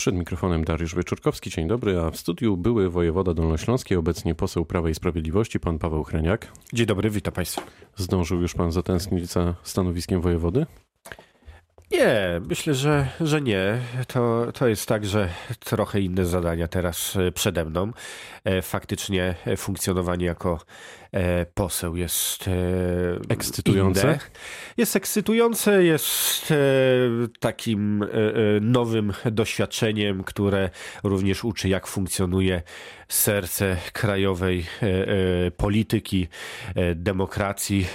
Przed 0.00 0.14
mikrofonem 0.14 0.64
Dariusz 0.64 0.94
Wieczorkowski, 0.94 1.50
dzień 1.50 1.68
dobry, 1.68 2.00
a 2.00 2.10
w 2.10 2.16
studiu 2.16 2.56
były 2.56 2.90
wojewoda 2.90 3.34
dolnośląskiej, 3.34 3.98
obecnie 3.98 4.34
poseł 4.34 4.64
Prawa 4.64 4.90
i 4.90 4.94
Sprawiedliwości, 4.94 5.60
pan 5.60 5.78
Paweł 5.78 6.04
Hreniak. 6.04 6.52
Dzień 6.72 6.86
dobry, 6.86 7.10
witam 7.10 7.32
państwa. 7.34 7.62
Zdążył 7.96 8.40
już 8.40 8.54
pan 8.54 8.72
zatęsknić 8.72 9.26
za 9.26 9.54
stanowiskiem 9.62 10.20
wojewody? 10.20 10.66
Nie, 11.90 12.40
myślę, 12.48 12.74
że, 12.74 13.08
że 13.20 13.40
nie. 13.40 13.78
To, 14.06 14.52
to 14.52 14.68
jest 14.68 14.86
tak, 14.86 15.06
że 15.06 15.28
trochę 15.58 16.00
inne 16.00 16.26
zadania 16.26 16.68
teraz 16.68 17.16
e, 17.16 17.32
przede 17.32 17.64
mną. 17.64 17.92
E, 18.44 18.62
faktycznie 18.62 19.34
funkcjonowanie 19.56 20.26
jako 20.26 20.58
e, 20.58 20.99
poseł 21.54 21.96
jest 21.96 22.50
ekscytujące. 23.28 24.02
Inne. 24.02 24.18
Jest 24.76 24.96
ekscytujące, 24.96 25.84
jest 25.84 26.52
takim 27.40 28.04
nowym 28.60 29.12
doświadczeniem, 29.32 30.24
które 30.24 30.70
również 31.04 31.44
uczy, 31.44 31.68
jak 31.68 31.86
funkcjonuje 31.86 32.62
serce 33.08 33.76
krajowej 33.92 34.66
polityki, 35.56 36.28
demokracji. 36.94 37.86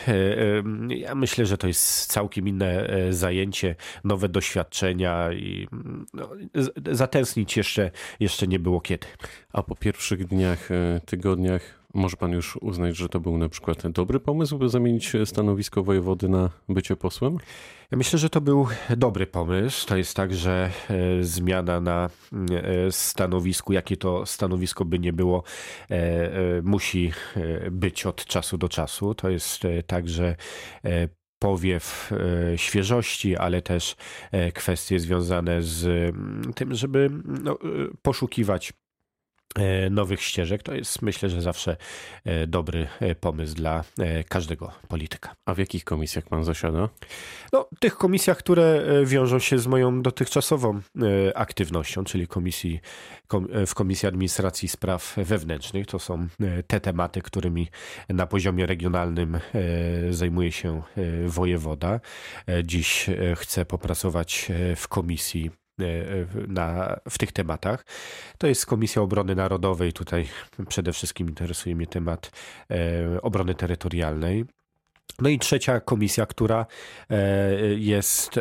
Ja 0.90 1.16
myślę, 1.16 1.46
że 1.46 1.58
to 1.58 1.68
jest 1.68 2.06
całkiem 2.06 2.48
inne 2.48 2.90
zajęcie 3.10 3.76
nowe 4.04 4.30
doświadczenia 4.30 5.34
i 5.34 5.68
no, 6.14 6.30
zatęsknić 6.92 7.58
jeszcze, 7.58 7.92
jeszcze 8.20 8.48
nie 8.48 8.60
było 8.60 8.82
kiedy. 8.82 9.08
A 9.54 9.64
po 9.64 9.76
pierwszych 9.76 10.26
dniach, 10.26 10.72
e, 10.72 11.02
tygodniach 11.06 11.85
może 11.96 12.18
pan 12.18 12.32
już 12.32 12.58
uznać, 12.62 12.98
że 12.98 13.10
to 13.10 13.20
był 13.20 13.38
na 13.38 13.50
przykład 13.50 13.88
dobry 13.88 14.20
pomysł, 14.20 14.58
by 14.58 14.70
zamienić 14.70 15.14
stanowisko 15.26 15.84
wojewody 15.84 16.30
na 16.30 16.50
bycie 16.70 16.96
posłem? 16.96 17.38
Ja 17.92 17.98
myślę, 17.98 18.20
że 18.20 18.30
to 18.30 18.42
był 18.42 18.68
dobry 18.98 19.28
pomysł. 19.28 19.88
To 19.88 19.98
jest 19.98 20.16
tak, 20.16 20.34
że 20.34 20.72
e, 20.90 21.24
zmiana 21.24 21.82
na 21.82 22.10
e, 22.52 22.92
stanowisku, 22.92 23.74
jakie 23.74 23.98
to 23.98 24.26
stanowisko 24.26 24.86
by 24.86 25.00
nie 25.00 25.14
było, 25.14 25.44
musi 26.64 27.12
być 27.72 28.06
od 28.06 28.26
czasu 28.26 28.58
do 28.58 28.70
czasu. 28.70 29.16
To 29.16 29.30
jest 29.30 29.64
tak, 29.88 30.10
że 30.10 30.36
powiew 31.40 32.12
e, 32.54 32.58
świeżości, 32.58 33.38
ale 33.38 33.62
też 33.62 33.96
e, 34.32 34.52
kwestie 34.52 35.00
związane 35.00 35.62
z 35.62 35.86
mm, 35.86 36.54
tym, 36.54 36.76
żeby 36.76 37.10
no, 37.26 37.52
e, 37.54 37.56
poszukiwać 38.02 38.74
nowych 39.92 40.22
ścieżek. 40.22 40.64
To 40.64 40.74
jest 40.74 41.02
myślę, 41.02 41.30
że 41.30 41.42
zawsze 41.42 41.78
dobry 42.48 42.88
pomysł 43.20 43.56
dla 43.56 43.84
każdego 44.30 44.72
polityka. 44.88 45.36
A 45.46 45.54
w 45.54 45.58
jakich 45.58 45.84
komisjach 45.84 46.26
pan 46.28 46.44
zasiada? 46.44 46.90
No, 47.54 47.70
tych 47.80 47.96
komisjach, 47.96 48.38
które 48.38 48.86
wiążą 49.06 49.40
się 49.40 49.60
z 49.60 49.68
moją 49.68 50.02
dotychczasową 50.02 50.82
aktywnością, 51.36 52.04
czyli 52.04 52.28
komisji, 52.28 52.80
w 53.68 53.74
Komisji 53.76 54.08
Administracji 54.08 54.68
Spraw 54.68 55.16
Wewnętrznych. 55.18 55.88
To 55.88 56.00
są 56.00 56.28
te 56.68 56.80
tematy, 56.80 57.22
którymi 57.22 57.68
na 58.10 58.28
poziomie 58.28 58.66
regionalnym 58.66 59.40
zajmuje 60.10 60.52
się 60.52 60.82
wojewoda. 61.26 62.00
Dziś 62.64 63.10
chcę 63.36 63.66
popracować 63.66 64.52
w 64.76 64.88
komisji 64.88 65.52
na, 66.48 67.00
w 67.10 67.18
tych 67.18 67.32
tematach. 67.32 67.86
To 68.38 68.48
jest 68.48 68.66
Komisja 68.66 69.02
Obrony 69.02 69.36
Narodowej. 69.36 69.94
Tutaj 69.94 70.28
przede 70.68 70.94
wszystkim 70.94 71.30
interesuje 71.30 71.76
mnie 71.76 71.88
temat 71.88 72.32
obrony 73.22 73.56
terytorialnej. 73.56 74.46
No 75.22 75.30
i 75.30 75.40
trzecia 75.40 75.80
komisja, 75.80 76.26
która 76.26 76.66
jest 77.78 78.40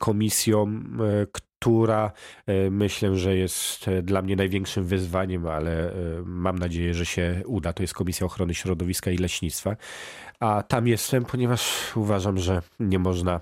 komisją, 0.00 0.82
która 1.66 2.12
e, 2.46 2.70
myślę, 2.70 3.16
że 3.16 3.36
jest 3.36 3.88
e, 3.88 4.02
dla 4.02 4.22
mnie 4.22 4.36
największym 4.36 4.84
wyzwaniem, 4.84 5.46
ale 5.46 5.92
e, 5.92 5.94
mam 6.24 6.58
nadzieję, 6.58 6.94
że 6.94 7.06
się 7.06 7.42
uda. 7.46 7.72
To 7.72 7.82
jest 7.82 7.94
Komisja 7.94 8.26
Ochrony 8.26 8.54
Środowiska 8.54 9.10
i 9.10 9.18
Leśnictwa. 9.18 9.76
A 10.40 10.62
tam 10.62 10.88
jestem, 10.88 11.24
ponieważ 11.24 11.92
uważam, 11.96 12.38
że 12.38 12.62
nie 12.80 12.98
można 12.98 13.40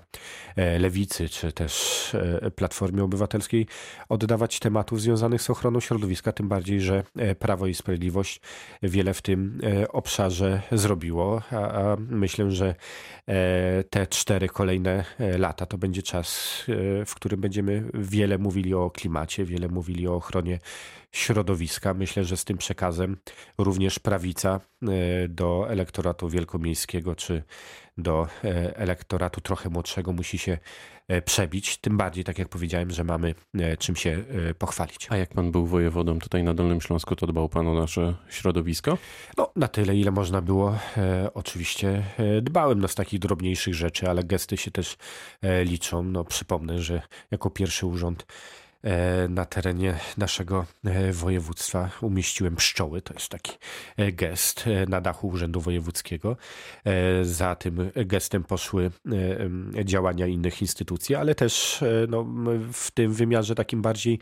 lewicy 0.79 1.29
czy 1.29 1.51
też 1.51 2.15
Platformie 2.55 3.03
Obywatelskiej 3.03 3.67
oddawać 4.09 4.59
tematów 4.59 5.01
związanych 5.01 5.41
z 5.41 5.49
ochroną 5.49 5.79
środowiska, 5.79 6.31
tym 6.31 6.47
bardziej, 6.47 6.81
że 6.81 7.03
Prawo 7.39 7.67
i 7.67 7.73
Sprawiedliwość 7.73 8.41
wiele 8.83 9.13
w 9.13 9.21
tym 9.21 9.61
obszarze 9.89 10.61
zrobiło. 10.71 11.41
A, 11.51 11.55
a 11.55 11.97
myślę, 11.99 12.51
że 12.51 12.75
te 13.89 14.07
cztery 14.07 14.47
kolejne 14.47 15.05
lata 15.37 15.65
to 15.65 15.77
będzie 15.77 16.01
czas, 16.01 16.63
w 17.05 17.15
którym 17.15 17.41
będziemy 17.41 17.83
wiele 18.15 18.37
mówili 18.37 18.73
o 18.73 18.89
klimacie, 18.89 19.45
wiele 19.45 19.67
mówili 19.67 20.07
o 20.07 20.15
ochronie 20.15 20.59
środowiska. 21.11 21.93
Myślę, 21.93 22.23
że 22.23 22.37
z 22.37 22.45
tym 22.45 22.57
przekazem 22.57 23.17
również 23.57 23.99
prawica 23.99 24.59
e, 24.83 24.87
do 25.27 25.69
elektoratu 25.69 26.29
wielkomiejskiego 26.29 27.15
czy 27.15 27.43
do 27.97 28.27
e, 28.43 28.77
elektoratu 28.77 29.41
trochę 29.41 29.69
młodszego 29.69 30.11
musi 30.11 30.37
się 30.37 30.57
e, 31.07 31.21
przebić. 31.21 31.77
Tym 31.77 31.97
bardziej, 31.97 32.23
tak 32.23 32.39
jak 32.39 32.49
powiedziałem, 32.49 32.91
że 32.91 33.03
mamy 33.03 33.35
czym 33.79 33.95
się 33.95 34.23
pochwalić. 34.59 35.07
A 35.09 35.17
jak 35.17 35.29
pan 35.29 35.51
był 35.51 35.65
wojewodą 35.65 36.19
tutaj 36.19 36.43
na 36.43 36.53
Dolnym 36.53 36.81
Śląsku, 36.81 37.15
to 37.15 37.27
dbał 37.27 37.49
pan 37.49 37.67
o 37.67 37.73
nasze 37.73 38.15
środowisko? 38.29 38.97
No, 39.37 39.51
na 39.55 39.67
tyle, 39.67 39.95
ile 39.95 40.11
można 40.11 40.41
było. 40.41 40.77
Oczywiście 41.33 42.03
dbałem 42.41 42.81
no, 42.81 42.87
z 42.87 42.95
takich 42.95 43.19
drobniejszych 43.19 43.73
rzeczy, 43.73 44.09
ale 44.09 44.23
gesty 44.23 44.57
się 44.57 44.71
też 44.71 44.97
liczą. 45.63 46.03
No, 46.03 46.23
przypomnę, 46.23 46.81
że 46.81 47.01
jako 47.31 47.49
pierwszy 47.49 47.85
urząd 47.85 48.25
na 49.29 49.45
terenie 49.45 49.99
naszego 50.17 50.65
e, 50.85 51.13
województwa 51.13 51.89
umieściłem 52.01 52.55
pszczoły. 52.55 53.01
To 53.01 53.13
jest 53.13 53.29
taki 53.29 53.51
e, 53.97 54.11
gest 54.11 54.65
na 54.87 55.01
dachu 55.01 55.27
Urzędu 55.27 55.61
Wojewódzkiego. 55.61 56.37
Za 57.21 57.55
tym 57.55 57.91
gestem 57.95 58.43
poszły 58.43 58.91
działania 59.83 60.27
innych 60.27 60.61
instytucji, 60.61 61.15
ale 61.15 61.35
też 61.35 61.83
no, 62.07 62.25
w 62.73 62.91
tym 62.91 63.13
wymiarze 63.13 63.55
takim 63.55 63.81
bardziej 63.81 64.19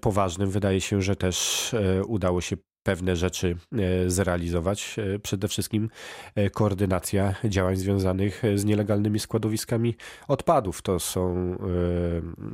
poważnym 0.00 0.50
wydaje 0.50 0.80
się, 0.80 1.02
że 1.02 1.16
też 1.16 1.70
udało 2.06 2.40
się 2.40 2.56
pewne 2.88 3.16
rzeczy 3.16 3.56
e, 3.72 4.10
zrealizować. 4.10 4.96
E, 4.98 5.18
przede 5.18 5.48
wszystkim 5.48 5.90
e, 6.34 6.50
koordynacja 6.50 7.34
działań 7.44 7.76
związanych 7.76 8.42
z 8.54 8.64
nielegalnymi 8.64 9.18
składowiskami 9.18 9.96
odpadów. 10.28 10.82
To 10.82 10.98
są, 10.98 11.56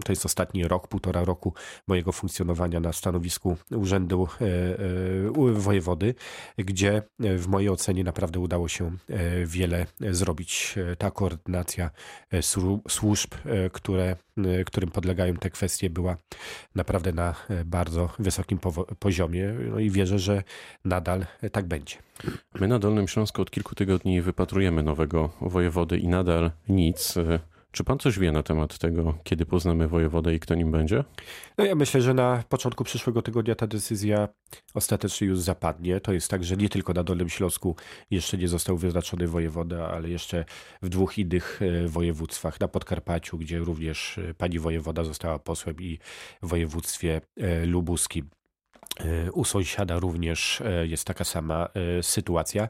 to 0.05 0.13
jest 0.13 0.27
ostatni 0.27 0.69
rok, 0.69 0.89
półtora 0.89 1.25
roku 1.25 1.55
mojego 1.87 2.13
funkcjonowania 2.13 2.81
na 2.81 2.93
stanowisku 2.93 3.57
Urzędu 3.71 4.29
Wojewody, 5.53 6.15
gdzie 6.59 7.03
w 7.19 7.47
mojej 7.47 7.69
ocenie 7.69 8.05
naprawdę 8.05 8.41
udało 8.41 8.69
się 8.69 8.91
wiele 9.47 9.87
zrobić. 10.11 10.75
Ta 10.99 11.11
koordynacja 11.11 11.91
służb, 12.89 13.35
które, 13.73 14.17
którym 14.67 14.91
podlegają 14.91 15.37
te 15.37 15.51
kwestie 15.51 15.91
była 15.91 16.17
naprawdę 16.75 17.13
na 17.13 17.35
bardzo 17.65 18.11
wysokim 18.19 18.59
poziomie. 18.99 19.55
No 19.71 19.79
i 19.79 19.91
wierzę, 19.91 20.19
że 20.25 20.43
nadal 20.85 21.27
tak 21.53 21.67
będzie. 21.67 21.97
My 22.61 22.69
na 22.69 22.79
Dolnym 22.79 23.09
Śląsku 23.09 23.43
od 23.43 23.51
kilku 23.51 23.75
tygodni 23.75 24.23
wypatrujemy 24.23 24.83
nowego 24.83 25.31
wojewody 25.41 25.99
i 25.99 26.09
nadal 26.09 26.51
nic. 26.69 27.15
Czy 27.75 27.85
pan 27.85 27.99
coś 27.99 28.19
wie 28.19 28.33
na 28.33 28.43
temat 28.43 28.79
tego, 28.79 29.15
kiedy 29.25 29.47
poznamy 29.47 29.89
wojewodę 29.89 30.35
i 30.35 30.41
kto 30.41 30.55
nim 30.55 30.71
będzie? 30.71 31.05
No 31.59 31.65
ja 31.65 31.75
myślę, 31.75 32.01
że 32.01 32.15
na 32.15 32.45
początku 32.49 32.85
przyszłego 32.85 33.23
tygodnia 33.23 33.55
ta 33.55 33.67
decyzja 33.67 34.29
ostatecznie 34.75 35.27
już 35.27 35.41
zapadnie. 35.41 36.01
To 36.01 36.13
jest 36.13 36.29
tak, 36.29 36.45
że 36.45 36.57
nie 36.57 36.69
tylko 36.69 36.93
na 36.93 37.05
Dolnym 37.05 37.29
Śląsku 37.29 37.77
jeszcze 38.11 38.39
nie 38.39 38.49
został 38.49 38.77
wyznaczony 38.77 39.27
wojewoda, 39.27 39.89
ale 39.89 40.09
jeszcze 40.09 40.45
w 40.83 40.89
dwóch 40.89 41.19
innych 41.19 41.61
e, 41.63 41.89
województwach. 41.89 42.61
Na 42.61 42.69
Podkarpaciu, 42.69 43.39
gdzie 43.39 43.59
również 43.59 44.19
e, 44.19 44.35
pani 44.35 44.59
wojewoda 44.59 45.05
została 45.05 45.39
posłem 45.39 45.77
i 45.81 45.99
w 46.43 46.49
województwie 46.49 47.21
e, 47.37 47.67
lubuskim. 47.67 48.29
E, 49.01 49.33
u 49.33 49.45
sąsiada 49.45 49.99
również 49.99 50.61
e, 50.61 50.87
jest 50.87 51.05
taka 51.05 51.25
sama 51.25 51.69
e, 51.99 52.03
sytuacja. 52.03 52.69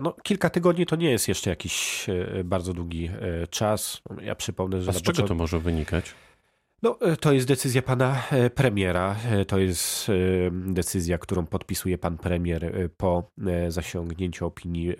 No, 0.00 0.14
kilka 0.22 0.50
tygodni 0.50 0.86
to 0.86 0.96
nie 0.96 1.10
jest 1.10 1.28
jeszcze 1.28 1.50
jakiś 1.50 2.06
bardzo 2.44 2.72
długi 2.72 3.10
czas. 3.50 4.02
Ja 4.22 4.34
przypomnę, 4.34 4.82
że. 4.82 4.90
A 4.90 4.92
z 4.92 4.96
czego 4.96 5.06
początku... 5.06 5.28
to 5.28 5.34
może 5.34 5.58
wynikać? 5.58 6.14
No, 6.86 6.98
e, 7.00 7.16
to 7.16 7.32
jest 7.32 7.46
decyzja 7.46 7.82
pana 7.82 8.22
e, 8.30 8.50
premiera. 8.50 9.16
E, 9.30 9.44
to 9.44 9.58
jest 9.58 10.10
decyzja, 10.50 11.18
którą 11.18 11.46
podpisuje 11.46 11.98
pan 11.98 12.18
premier 12.18 12.90
po 12.96 13.30
zasięgnięciu 13.68 14.46
opinii 14.46 14.92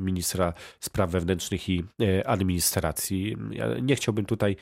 ministra 0.00 0.52
spraw 0.80 1.10
wewnętrznych 1.10 1.68
i 1.68 1.84
administracji. 2.26 3.36
Ja 3.50 3.66
nie 3.82 3.96
chciałbym 3.96 4.24
tutaj 4.24 4.56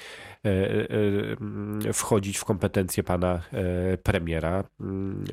wchodzić 1.93 2.38
w 2.38 2.44
kompetencje 2.44 3.02
pana 3.02 3.43
premiera. 4.02 4.64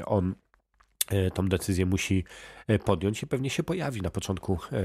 On 0.05 0.33
E, 0.48 0.48
tą 1.33 1.49
decyzję 1.49 1.85
musi 1.85 2.23
e, 2.67 2.79
podjąć 2.79 3.23
i 3.23 3.27
pewnie 3.27 3.49
się 3.49 3.63
pojawi 3.63 4.01
na 4.01 4.09
początku 4.09 4.53
e, 4.71 4.77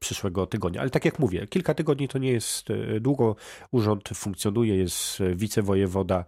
przyszłego 0.00 0.46
tygodnia. 0.46 0.80
Ale 0.80 0.90
tak 0.90 1.04
jak 1.04 1.18
mówię, 1.18 1.46
kilka 1.46 1.74
tygodni 1.74 2.08
to 2.08 2.18
nie 2.18 2.32
jest 2.32 2.68
długo. 3.00 3.36
Urząd 3.70 4.08
funkcjonuje, 4.14 4.76
jest 4.76 5.18
wicewojewoda. 5.34 6.24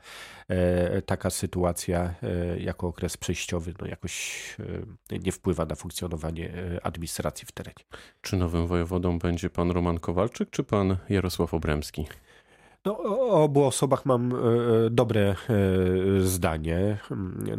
Taka 1.06 1.30
sytuacja 1.30 2.14
jako 2.58 2.86
okres 2.86 3.16
przejściowy 3.16 3.74
no 3.80 3.86
jakoś 3.86 4.56
nie 5.24 5.32
wpływa 5.32 5.66
na 5.66 5.74
funkcjonowanie 5.74 6.52
administracji 6.82 7.46
w 7.46 7.52
terenie. 7.52 7.84
Czy 8.20 8.36
nowym 8.36 8.66
wojewodą 8.66 9.18
będzie 9.18 9.50
pan 9.50 9.70
Roman 9.70 9.98
Kowalczyk, 9.98 10.50
czy 10.50 10.64
pan 10.64 10.96
Jarosław 11.08 11.54
Obremski? 11.54 12.06
No, 12.84 12.98
o 12.98 13.42
obu 13.44 13.64
osobach 13.64 14.06
mam 14.06 14.32
e, 14.32 14.36
e, 14.36 14.90
dobre 14.90 15.20
e, 15.20 15.36
zdanie. 16.20 16.98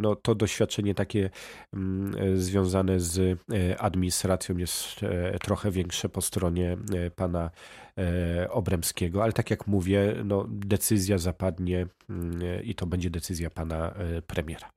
No, 0.00 0.16
to 0.16 0.34
doświadczenie 0.34 0.94
takie 0.94 1.30
mm, 1.74 2.40
związane 2.40 3.00
z 3.00 3.38
administracją 3.78 4.56
jest 4.56 5.00
trochę 5.40 5.70
większe 5.70 6.08
po 6.08 6.20
stronie 6.20 6.76
pana 7.16 7.50
Obremskiego, 8.50 9.22
ale 9.22 9.32
tak 9.32 9.50
jak 9.50 9.66
mówię, 9.66 10.14
no, 10.24 10.46
decyzja 10.48 11.18
zapadnie 11.18 11.86
mm, 12.10 12.64
i 12.64 12.74
to 12.74 12.86
będzie 12.86 13.10
decyzja 13.10 13.50
pana 13.50 13.94
premiera. 14.26 14.70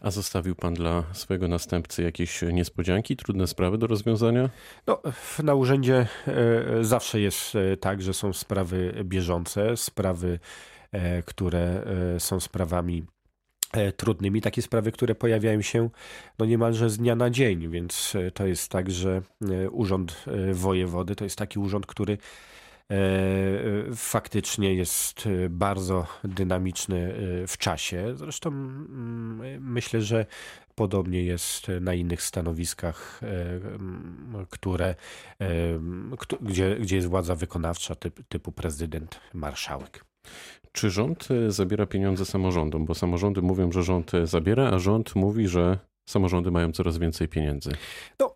A 0.00 0.10
zostawił 0.10 0.54
pan 0.54 0.74
dla 0.74 1.04
swojego 1.12 1.48
następcy 1.48 2.02
jakieś 2.02 2.42
niespodzianki, 2.42 3.16
trudne 3.16 3.46
sprawy 3.46 3.78
do 3.78 3.86
rozwiązania? 3.86 4.50
No, 4.86 5.02
na 5.42 5.54
urzędzie 5.54 6.06
e, 6.26 6.84
zawsze 6.84 7.20
jest 7.20 7.54
e, 7.54 7.76
tak, 7.76 8.02
że 8.02 8.14
są 8.14 8.32
sprawy 8.32 8.94
bieżące, 9.04 9.76
sprawy, 9.76 10.38
e, 10.92 11.22
które 11.22 11.84
są 12.18 12.40
sprawami 12.40 13.04
trudnymi, 13.96 14.40
takie 14.40 14.62
sprawy, 14.62 14.92
które 14.92 15.14
pojawiają 15.14 15.62
się 15.62 15.90
no 16.38 16.46
niemalże 16.46 16.90
z 16.90 16.98
dnia 16.98 17.16
na 17.16 17.30
dzień, 17.30 17.68
więc 17.68 18.12
to 18.34 18.46
jest 18.46 18.68
tak, 18.68 18.90
że 18.90 19.22
urząd 19.70 20.24
wojewody 20.52 21.16
to 21.16 21.24
jest 21.24 21.38
taki 21.38 21.58
urząd, 21.58 21.86
który 21.86 22.18
faktycznie 23.94 24.74
jest 24.74 25.26
e, 25.26 25.48
bardzo 25.48 26.06
dynamiczny 26.24 27.14
e, 27.42 27.46
w 27.46 27.58
czasie. 27.58 28.16
Zresztą 28.16 28.50
mm, 28.50 29.64
myślę, 29.72 30.02
że 30.02 30.26
podobnie 30.74 31.22
jest 31.22 31.66
na 31.80 31.94
innych 31.94 32.22
stanowiskach, 32.22 33.20
które, 34.50 34.94
gdzie, 36.40 36.76
gdzie 36.76 36.96
jest 36.96 37.08
władza 37.08 37.34
wykonawcza 37.34 37.94
typ, 37.94 38.20
typu 38.28 38.52
prezydent, 38.52 39.20
marszałek. 39.34 40.04
Czy 40.72 40.90
rząd 40.90 41.28
zabiera 41.48 41.86
pieniądze 41.86 42.24
samorządom? 42.24 42.86
Bo 42.86 42.94
samorządy 42.94 43.42
mówią, 43.42 43.72
że 43.72 43.82
rząd 43.82 44.12
zabiera, 44.24 44.70
a 44.70 44.78
rząd 44.78 45.14
mówi, 45.14 45.48
że 45.48 45.78
samorządy 46.08 46.50
mają 46.50 46.72
coraz 46.72 46.98
więcej 46.98 47.28
pieniędzy. 47.28 47.70
No, 48.18 48.34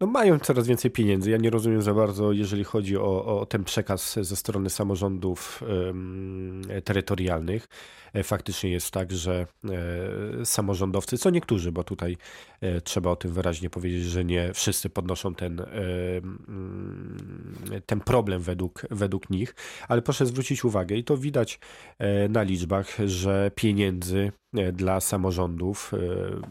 no, 0.00 0.06
mają 0.06 0.38
coraz 0.38 0.66
więcej 0.66 0.90
pieniędzy. 0.90 1.30
Ja 1.30 1.36
nie 1.36 1.50
rozumiem 1.50 1.82
za 1.82 1.94
bardzo, 1.94 2.32
jeżeli 2.32 2.64
chodzi 2.64 2.96
o, 2.96 3.40
o 3.40 3.46
ten 3.46 3.64
przekaz 3.64 4.18
ze 4.20 4.36
strony 4.36 4.70
samorządów 4.70 5.62
terytorialnych. 6.84 7.68
E, 8.12 8.22
faktycznie 8.22 8.70
jest 8.70 8.90
tak, 8.90 9.12
że 9.12 9.46
e, 10.40 10.46
samorządowcy, 10.46 11.18
co 11.18 11.30
niektórzy, 11.30 11.72
bo 11.72 11.84
tutaj 11.84 12.16
e, 12.60 12.80
trzeba 12.80 13.10
o 13.10 13.16
tym 13.16 13.32
wyraźnie 13.32 13.70
powiedzieć, 13.70 14.04
że 14.04 14.24
nie 14.24 14.52
wszyscy 14.54 14.90
podnoszą 14.90 15.34
ten, 15.34 15.60
mm, 15.60 17.18
ten 17.86 18.00
problem 18.00 18.42
według, 18.42 18.82
według 18.90 19.30
nich, 19.30 19.54
ale 19.88 20.02
proszę 20.02 20.26
zwrócić 20.26 20.64
uwagę 20.64 20.96
i 20.96 21.04
to 21.04 21.16
widać 21.16 21.60
na 22.28 22.42
liczbach, 22.42 22.96
że 23.06 23.50
pieniędzy 23.54 24.32
dla 24.72 25.00
samorządów, 25.00 25.92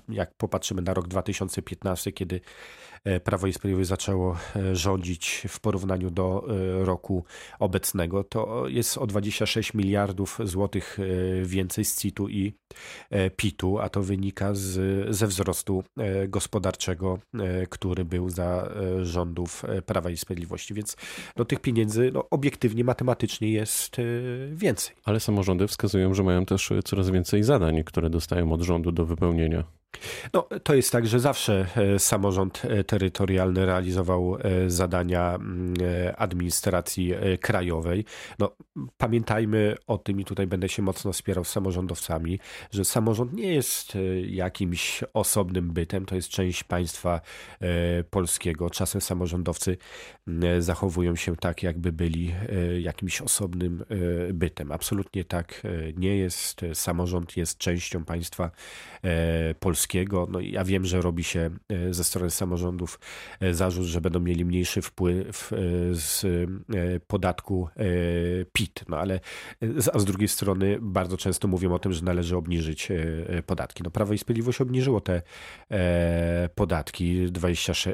jak 0.10 0.33
popatrzymy 0.38 0.81
na 0.81 0.94
rok 0.94 1.07
2015, 1.07 2.12
kiedy 2.12 2.42
Prawo 3.24 3.48
i 3.48 3.54
Sprawiedliwość 3.54 3.90
zaczęło 3.90 4.38
e, 4.56 4.76
rządzić 4.76 5.44
w 5.48 5.60
porównaniu 5.60 6.12
do 6.12 6.48
e, 6.50 6.86
roku 6.86 7.24
obecnego, 7.60 8.24
to 8.24 8.68
jest 8.68 8.98
o 8.98 9.08
26 9.08 9.74
miliardów 9.74 10.40
złotych 10.44 10.98
więcej 11.44 11.86
z 11.86 11.98
CIT-u 11.98 12.30
i 12.30 12.54
PIT-u, 13.36 13.80
a 13.80 13.90
to 13.90 14.04
wynika 14.04 14.54
z, 14.54 15.16
ze 15.16 15.28
wzrostu 15.28 15.84
gospodarczego, 16.28 17.20
który 17.70 18.06
był 18.06 18.30
za 18.30 18.70
rządów 19.02 19.64
Prawa 19.86 20.10
i 20.10 20.18
Sprawiedliwości. 20.18 20.74
Więc 20.74 20.98
no, 21.38 21.46
tych 21.46 21.60
pieniędzy 21.60 22.12
no, 22.14 22.30
obiektywnie, 22.30 22.84
matematycznie 22.84 23.52
jest 23.52 23.96
więcej. 24.52 24.96
Ale 25.06 25.20
samorządy 25.20 25.68
wskazują, 25.68 26.14
że 26.14 26.24
mają 26.24 26.46
też 26.46 26.74
coraz 26.86 27.10
więcej 27.10 27.44
zadań, 27.44 27.84
które 27.84 28.10
dostają 28.10 28.54
od 28.54 28.62
rządu 28.62 28.92
do 28.92 29.06
wypełnienia. 29.06 29.76
No, 30.34 30.48
to 30.64 30.76
jest 30.76 30.92
tak, 30.92 31.08
że 31.08 31.20
zawsze 31.20 31.66
e, 31.76 32.00
samorząd 32.00 32.62
e, 32.66 32.84
terytorialny 32.84 33.66
realizował 33.66 34.38
e, 34.38 34.70
zadania 34.70 35.36
mm, 35.36 35.74
administracji 36.18 37.14
krajowej. 37.42 38.06
No, 38.40 38.56
pamiętajmy 38.98 39.76
o 39.88 39.98
tym 39.98 40.20
i 40.20 40.26
tutaj 40.26 40.48
będę 40.48 40.70
się 40.70 40.82
mocno 40.82 41.14
wspierał 41.14 41.44
z 41.44 41.50
samorządowcami, 41.50 42.40
że 42.72 42.86
samorząd 42.86 43.34
nie 43.34 43.54
jest 43.54 43.94
jakimś 44.26 45.04
osobnym 45.14 45.74
bytem, 45.74 46.06
to 46.06 46.16
jest 46.16 46.30
część 46.30 46.64
państwa 46.64 47.22
polskiego. 48.10 48.70
Czasem 48.70 49.02
samorządowcy 49.02 49.78
zachowują 50.60 51.16
się 51.16 51.36
tak, 51.36 51.64
jakby 51.64 51.92
byli 51.92 52.34
jakimś 52.80 53.22
osobnym 53.22 53.86
bytem. 54.34 54.72
Absolutnie 54.72 55.26
tak 55.26 55.62
nie 55.96 56.18
jest. 56.18 56.62
Samorząd 56.74 57.38
jest 57.38 57.58
częścią 57.58 58.06
państwa 58.06 58.52
polskiego 59.60 59.87
polskiego. 59.88 60.28
No 60.31 60.39
ja 60.39 60.63
wiem, 60.63 60.86
że 60.86 61.01
robi 61.01 61.24
się 61.24 61.50
e, 61.69 61.94
ze 61.94 62.04
strony 62.04 62.31
samorządów 62.31 63.00
e, 63.39 63.54
zarzut, 63.54 63.86
że 63.86 64.01
będą 64.01 64.19
mieli 64.19 64.45
mniejszy 64.45 64.81
wpływ 64.81 65.54
e, 65.54 65.57
z 65.92 66.25
podatku 67.07 67.68
PIT, 68.54 68.86
no 68.89 68.98
ale 68.98 69.19
a 69.94 70.00
z 70.00 70.06
drugiej 70.06 70.28
strony 70.28 70.78
bardzo 70.81 71.18
często 71.18 71.48
mówią 71.48 71.74
o 71.74 71.80
tym, 71.80 71.94
że 71.94 72.06
należy 72.06 72.38
obniżyć 72.38 72.89
podatki. 73.45 73.84
No 73.84 73.92
Prawo 73.92 74.13
i 74.13 74.18
Sprawiedliwość 74.18 74.62
obniżyło 74.62 75.01
te 75.01 75.22
podatki 76.56 77.31
26, 77.31 77.88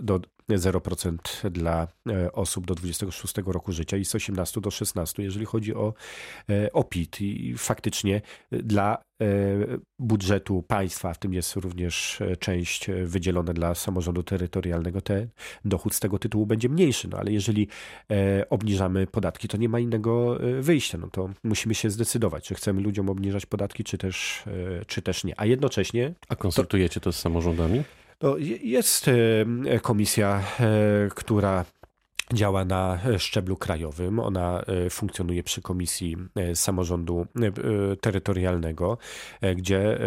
do 0.00 0.20
0% 0.50 1.50
dla 1.50 1.88
osób 2.32 2.66
do 2.66 2.74
26 2.74 3.34
roku 3.46 3.72
życia 3.72 3.96
i 3.96 4.04
z 4.04 4.14
18 4.14 4.60
do 4.60 4.70
16, 4.70 5.22
jeżeli 5.22 5.46
chodzi 5.46 5.74
o, 5.74 5.94
o 6.72 6.84
PIT. 6.84 7.20
I 7.20 7.54
faktycznie 7.56 8.20
dla 8.50 9.02
budżetu 9.98 10.62
państwa, 10.62 11.14
w 11.14 11.18
tym 11.18 11.32
jest 11.34 11.56
również 11.56 12.20
e, 12.20 12.36
część 12.36 12.90
e, 12.90 13.04
wydzielona 13.04 13.52
dla 13.52 13.74
samorządu 13.74 14.22
terytorialnego, 14.22 15.00
ten 15.00 15.28
dochód 15.64 15.94
z 15.94 16.00
tego 16.00 16.18
tytułu 16.18 16.46
będzie 16.46 16.68
mniejszy. 16.68 17.08
No 17.08 17.18
ale 17.18 17.32
jeżeli 17.32 17.68
e, 18.10 18.48
obniżamy 18.50 19.06
podatki, 19.06 19.48
to 19.48 19.56
nie 19.56 19.68
ma 19.68 19.80
innego 19.80 20.38
wyjścia. 20.60 20.98
No 20.98 21.08
to 21.10 21.30
musimy 21.44 21.74
się 21.74 21.90
zdecydować, 21.90 22.44
czy 22.44 22.54
chcemy 22.54 22.80
ludziom 22.80 23.10
obniżać 23.10 23.46
podatki, 23.46 23.84
czy 23.84 23.98
też, 23.98 24.44
czy 24.86 25.02
też 25.02 25.24
nie. 25.24 25.40
A 25.40 25.46
jednocześnie. 25.46 26.14
A 26.28 26.36
konsultujecie 26.36 27.00
to, 27.00 27.04
to 27.04 27.12
z 27.12 27.20
samorządami? 27.20 27.82
Jest 28.62 29.10
komisja, 29.82 30.42
która 31.14 31.64
działa 32.32 32.64
na 32.64 32.98
szczeblu 33.18 33.56
krajowym. 33.56 34.18
Ona 34.18 34.62
e, 34.62 34.90
funkcjonuje 34.90 35.42
przy 35.42 35.62
Komisji 35.62 36.16
Samorządu 36.54 37.26
Terytorialnego, 38.00 38.98
gdzie 39.56 39.98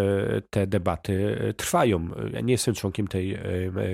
te 0.49 0.67
debaty 0.67 1.37
trwają. 1.57 2.09
Ja 2.33 2.41
nie 2.41 2.53
jestem 2.53 2.73
członkiem 2.73 3.07
tej 3.07 3.39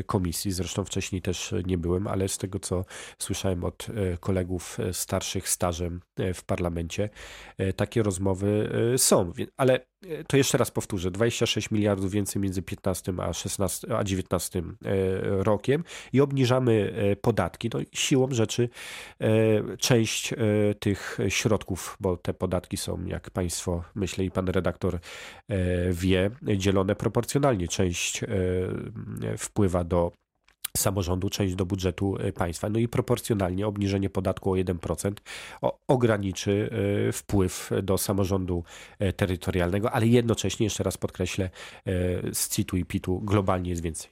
komisji, 0.05 0.51
zresztą 0.51 0.85
wcześniej 0.85 1.21
też 1.21 1.53
nie 1.65 1.77
byłem, 1.77 2.07
ale 2.07 2.27
z 2.27 2.37
tego 2.37 2.59
co 2.59 2.85
słyszałem 3.19 3.63
od 3.63 3.87
kolegów 4.19 4.77
starszych 4.91 5.49
stażem 5.49 6.01
w 6.33 6.43
parlamencie, 6.43 7.09
takie 7.75 8.03
rozmowy 8.03 8.69
są. 8.97 9.31
Ale 9.57 9.90
to 10.27 10.37
jeszcze 10.37 10.57
raz 10.57 10.71
powtórzę, 10.71 11.11
26 11.11 11.71
miliardów 11.71 12.11
więcej 12.11 12.41
między 12.41 12.61
15 12.61 13.13
a, 13.17 13.33
16, 13.33 13.95
a 13.97 14.03
19 14.03 14.63
rokiem 15.23 15.83
i 16.13 16.21
obniżamy 16.21 16.93
podatki. 17.21 17.69
No, 17.73 17.79
siłą 17.93 18.27
rzeczy 18.31 18.69
e, 19.19 19.77
część 19.77 20.33
e, 20.33 20.37
tych 20.79 21.17
środków, 21.29 21.97
bo 21.99 22.17
te 22.17 22.33
podatki 22.33 22.77
są, 22.77 23.05
jak 23.05 23.29
Państwo, 23.29 23.83
myślę 23.95 24.25
i 24.25 24.31
Pan 24.31 24.47
redaktor 24.47 24.95
e, 24.95 24.99
wie, 25.91 26.31
dzielone 26.57 26.95
proporcjonalnie. 26.95 27.67
Część 27.67 28.21
wpływa 29.37 29.83
do 29.83 30.11
samorządu, 30.77 31.29
część 31.29 31.55
do 31.55 31.65
budżetu 31.65 32.17
e, 32.19 32.33
państwa. 32.33 32.69
No 32.69 32.79
i 32.79 32.87
proporcjonalnie 32.87 33.67
obniżenie 33.67 34.09
podatku 34.09 34.51
o 34.51 34.55
1% 34.55 35.11
ograniczy 35.87 36.69
e, 37.07 37.11
wpływ 37.11 37.69
do 37.83 37.97
samorządu 37.97 38.63
e, 38.99 39.13
terytorialnego, 39.13 39.91
ale 39.91 40.07
jednocześnie, 40.07 40.63
jeszcze 40.63 40.83
raz 40.83 40.97
podkreślę, 40.97 41.49
z 42.33 42.49
CIT-u 42.49 42.77
i 42.77 42.85
PIT-u 42.85 43.19
globalnie 43.19 43.69
jest 43.69 43.81
więcej. 43.81 44.11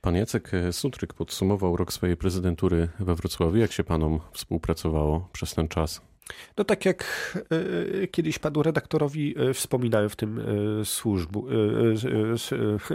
Pan 0.00 0.16
Jacek 0.16 0.50
Sutryk 0.72 1.14
podsumował 1.14 1.76
rok 1.76 1.92
swojej 1.92 2.16
prezydentury 2.16 2.88
we 3.00 3.14
Wrocławiu. 3.14 3.56
Jak 3.56 3.72
się 3.72 3.84
panom 3.84 4.20
współpracowało 4.32 5.28
przez 5.32 5.54
ten 5.54 5.68
czas? 5.68 6.09
No 6.56 6.64
tak 6.64 6.84
jak 6.84 7.04
y, 7.52 8.08
kiedyś 8.08 8.38
panu 8.38 8.62
redaktorowi 8.62 9.40
y, 9.40 9.54
wspominałem 9.54 10.08
w 10.08 10.16
tym 10.16 10.38
y, 10.80 10.84
służbu, 10.84 11.46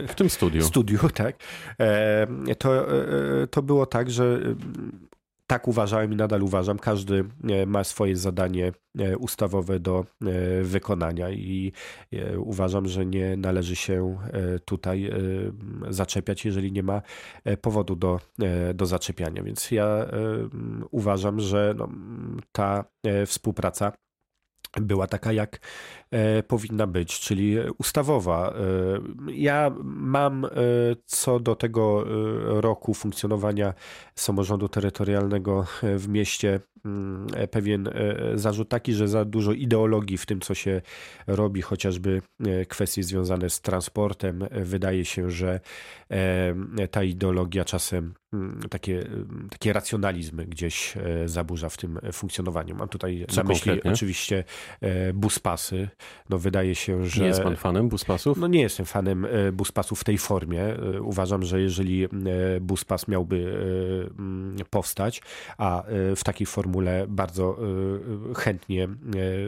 w 0.08 0.16
tym 0.16 0.30
studiu. 0.30 0.62
studiu 0.64 1.00
tak, 1.14 1.36
to, 2.60 2.88
to 3.52 3.62
było 3.62 3.86
tak, 3.86 4.12
że 4.12 4.40
tak 5.48 5.68
uważałem 5.68 6.14
i 6.14 6.16
nadal 6.16 6.44
uważam. 6.44 6.80
Każdy 6.80 7.26
e, 7.50 7.66
ma 7.66 7.84
swoje 7.84 8.16
zadanie 8.16 8.72
e, 9.00 9.18
ustawowe 9.18 9.80
do 9.80 10.00
e, 10.22 10.64
wykonania 10.64 11.30
i 11.30 11.72
uważam, 12.38 12.88
że 12.88 13.06
nie 13.06 13.38
należy 13.38 13.76
się 13.76 14.18
tutaj 14.66 15.10
zaczepiać, 15.90 16.46
jeżeli 16.46 16.72
nie 16.72 16.84
ma 16.84 17.02
powodu 17.62 17.96
do, 17.96 18.20
do 18.76 18.86
zaczepiania. 18.86 19.44
Więc 19.44 19.72
ja 19.72 20.06
uważam, 20.92 21.40
że 21.40 21.74
no, 21.78 21.90
ta 22.52 22.86
współpraca 23.26 23.92
była 24.82 25.08
taka, 25.08 25.34
jak 25.34 25.60
e, 26.12 26.44
powinna 26.44 26.88
być, 26.88 27.20
czyli 27.20 27.58
ustawowa. 27.78 28.50
E, 28.50 29.32
ja 29.32 29.72
mam 29.84 30.46
e, 30.46 30.50
co 31.06 31.40
do 31.40 31.56
tego 31.56 32.06
roku 32.62 32.94
funkcjonowania 32.94 33.74
samorządu 34.16 34.70
terytorialnego 34.70 35.66
w 35.84 36.08
mieście 36.08 36.60
pewien 37.52 37.90
zarzut 38.36 38.70
taki, 38.70 38.94
że 38.94 39.08
za 39.08 39.26
dużo 39.26 39.52
ideologii 39.52 40.18
w 40.18 40.26
tym, 40.26 40.42
co 40.42 40.54
się 40.54 40.82
robi, 41.28 41.62
chociażby 41.62 42.22
kwestie 42.68 43.04
związane 43.04 43.50
z 43.50 43.62
transportem. 43.62 44.48
Wydaje 44.52 45.06
się, 45.06 45.30
że 45.30 45.60
ta 46.92 47.04
ideologia 47.04 47.66
czasem 47.66 48.14
mm, 48.34 48.60
takie, 48.70 49.10
takie 49.50 49.74
racjonalizmy 49.74 50.46
gdzieś 50.46 50.94
zaburza 51.26 51.70
w 51.70 51.78
tym 51.78 52.00
funkcjonowaniu. 52.12 52.76
Mam 52.76 52.90
tutaj 52.90 53.26
co 53.30 53.44
na 53.44 53.48
myśli 53.48 53.72
konkretnie? 53.72 53.92
oczywiście 53.92 54.44
E, 54.82 55.14
buspasy. 55.14 55.90
No 56.30 56.38
wydaje 56.38 56.76
się, 56.76 57.06
że... 57.06 57.22
Nie 57.22 57.28
jest 57.28 57.42
pan 57.42 57.56
fanem 57.56 57.90
buspasów? 57.90 58.38
No 58.38 58.48
nie 58.48 58.62
jestem 58.62 58.86
fanem 58.86 59.26
e, 59.26 59.52
buspasów 59.52 60.00
w 60.00 60.04
tej 60.04 60.18
formie. 60.18 60.62
E, 60.64 61.02
uważam, 61.02 61.44
że 61.44 61.62
jeżeli 61.62 62.08
buspas 62.62 63.08
miałby 63.08 63.58
mm, 64.20 64.56
powstać, 64.70 65.22
a 65.58 65.84
w 66.16 66.24
takiej 66.24 66.48
formule 66.48 66.75
bardzo 67.08 67.58
chętnie 68.36 68.88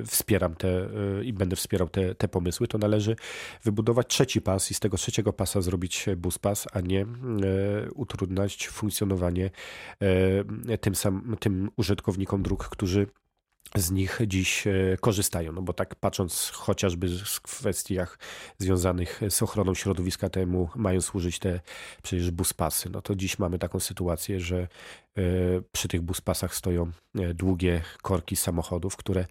wspieram 0.06 0.56
te 0.56 0.90
i 1.24 1.34
będę 1.34 1.56
wspierał 1.56 1.90
te, 1.90 2.16
te 2.16 2.28
pomysły, 2.28 2.68
to 2.68 2.78
należy 2.78 3.16
wybudować 3.64 4.08
trzeci 4.08 4.42
pas 4.42 4.72
i 4.72 4.74
z 4.74 4.80
tego 4.80 4.98
trzeciego 4.98 5.34
pasa 5.34 5.62
zrobić 5.62 6.06
buspas, 6.18 6.68
a 6.74 6.82
nie 6.82 7.06
utrudniać 7.96 8.68
funkcjonowanie 8.68 9.50
tym, 10.82 10.96
sam, 10.96 11.36
tym 11.40 11.70
użytkownikom 11.78 12.44
dróg, 12.44 12.70
którzy 12.70 13.08
z 13.76 13.92
nich 13.92 14.20
dziś 14.28 14.68
e, 14.68 14.98
korzystają. 15.02 15.52
No 15.52 15.62
bo 15.62 15.74
tak 15.74 15.96
patrząc 15.96 16.52
chociażby 16.54 17.08
w 17.26 17.42
kwestiach 17.42 18.20
związanych 18.58 19.22
z 19.30 19.42
ochroną 19.42 19.74
środowiska 19.74 20.30
temu 20.30 20.70
mają 20.76 21.02
służyć 21.02 21.40
te 21.40 21.60
przecież 22.04 22.32
buspasy. 22.32 22.90
No 22.90 23.02
to 23.02 23.16
dziś 23.16 23.40
mamy 23.40 23.60
taką 23.60 23.80
sytuację, 23.80 24.40
że 24.40 24.58
e, 24.58 25.22
przy 25.72 25.88
tych 25.88 26.02
buspasach 26.02 26.56
stoją 26.56 26.92
e, 27.16 27.34
długie 27.34 27.82
korki 28.02 28.36
samochodów, 28.36 28.98
które 28.98 29.26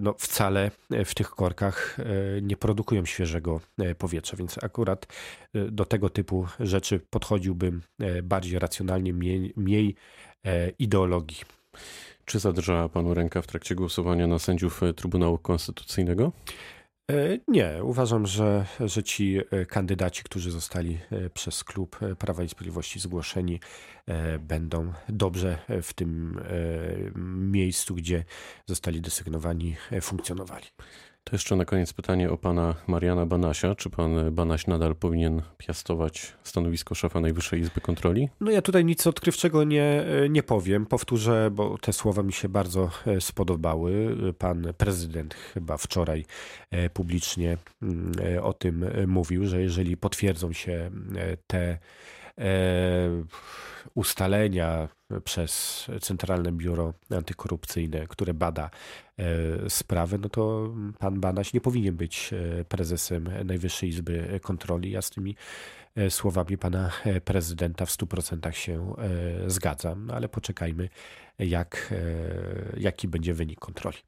no 0.00 0.14
wcale 0.18 0.70
w 1.04 1.14
tych 1.14 1.30
korkach 1.30 1.96
nie 2.42 2.56
produkują 2.56 3.04
świeżego 3.04 3.60
powietrza, 3.98 4.36
więc 4.36 4.64
akurat 4.64 5.06
do 5.54 5.84
tego 5.84 6.10
typu 6.10 6.46
rzeczy 6.60 7.00
podchodziłbym 7.10 7.82
bardziej 8.22 8.58
racjonalnie, 8.58 9.12
mniej, 9.12 9.52
mniej 9.56 9.94
ideologii. 10.78 11.40
Czy 12.24 12.38
zadrżała 12.38 12.88
panu 12.88 13.14
ręka 13.14 13.42
w 13.42 13.46
trakcie 13.46 13.74
głosowania 13.74 14.26
na 14.26 14.38
sędziów 14.38 14.82
e, 14.82 14.94
Trybunału 14.94 15.38
Konstytucyjnego? 15.38 16.32
E, 17.10 17.38
nie, 17.48 17.78
uważam, 17.82 18.26
że, 18.26 18.66
że 18.80 19.02
ci 19.02 19.38
e, 19.50 19.66
kandydaci, 19.66 20.22
którzy 20.24 20.50
zostali 20.50 20.98
przez 21.34 21.64
klub 21.64 21.98
Prawa 22.18 22.42
i 22.42 22.48
Sprawiedliwości 22.48 23.00
zgłoszeni, 23.00 23.60
będą 24.40 24.92
dobrze 25.08 25.58
w 25.82 25.92
tym 25.92 26.40
miejscu, 27.50 27.94
gdzie 27.94 28.24
zostali 28.66 29.00
desygnowani, 29.00 29.76
funkcjonowali. 30.00 30.66
To 31.24 31.34
jeszcze 31.34 31.56
na 31.56 31.64
koniec 31.64 31.92
pytanie 31.92 32.30
o 32.30 32.36
pana 32.36 32.74
Mariana 32.86 33.26
Banasia. 33.26 33.74
Czy 33.74 33.90
pan 33.90 34.34
Banaś 34.34 34.66
nadal 34.66 34.94
powinien 34.94 35.42
piastować 35.58 36.32
stanowisko 36.42 36.94
szefa 36.94 37.20
Najwyższej 37.20 37.60
Izby 37.60 37.80
Kontroli? 37.80 38.28
No 38.40 38.50
ja 38.50 38.62
tutaj 38.62 38.84
nic 38.84 39.06
odkrywczego 39.06 39.64
nie, 39.64 40.04
nie 40.30 40.42
powiem. 40.42 40.86
Powtórzę, 40.86 41.50
bo 41.52 41.78
te 41.78 41.92
słowa 41.92 42.22
mi 42.22 42.32
się 42.32 42.48
bardzo 42.48 42.90
e, 43.06 43.20
spodobały. 43.20 44.16
Pan 44.38 44.66
prezydent 44.78 45.34
chyba 45.34 45.76
wczoraj 45.76 46.24
e, 46.70 46.90
publicznie 46.90 47.56
mm, 47.82 48.12
e, 48.36 48.42
o 48.42 48.52
tym 48.52 48.84
mówił, 49.06 49.46
że 49.46 49.62
jeżeli 49.62 49.96
potwierdzą 49.96 50.52
się 50.52 50.90
te 51.46 51.78
ustalenia 53.94 54.88
przez 55.24 55.84
Centralne 56.00 56.52
Biuro 56.52 56.94
Antykorupcyjne, 57.10 58.06
które 58.06 58.34
bada 58.34 58.70
e, 59.18 59.70
sprawy, 59.70 60.18
no 60.18 60.28
to 60.28 60.74
pan 60.98 61.20
Banaś 61.20 61.52
nie 61.52 61.60
powinien 61.60 61.96
być 61.96 62.30
e, 62.32 62.64
prezesem 62.64 63.28
Najwyższej 63.44 63.88
Izby 63.88 64.40
Kontroli. 64.42 64.90
Ja 64.90 65.02
z 65.02 65.10
tymi 65.10 65.36
e, 65.96 66.10
słowami 66.10 66.58
pana 66.58 66.90
prezydenta 67.24 67.86
w 67.86 67.90
100% 67.90 68.50
się 68.50 68.94
zgadzam, 69.46 70.06
no 70.06 70.14
ale 70.14 70.28
poczekajmy, 70.28 70.88
jak, 71.38 71.94
jaki 72.76 73.08
będzie 73.08 73.34
wynik 73.34 73.60
kontroli. 73.60 73.98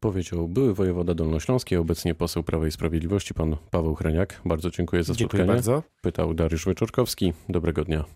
Powiedział 0.00 0.48
były 0.48 0.74
wojewoda 0.74 1.14
dolnośląski, 1.14 1.76
obecnie 1.76 2.14
poseł 2.14 2.42
Prawa 2.42 2.66
i 2.66 2.70
Sprawiedliwości, 2.70 3.34
pan 3.34 3.56
Paweł 3.70 3.94
Hreniak. 3.94 4.40
Bardzo 4.44 4.70
dziękuję 4.70 5.02
za 5.04 5.14
spotkanie. 5.14 5.28
Dziękuję 5.28 5.46
bardzo. 5.46 5.82
Pytał 6.02 6.34
Dariusz 6.34 6.64
Wyczorkowski. 6.64 7.32
Dobrego 7.48 7.84
dnia. 7.84 8.04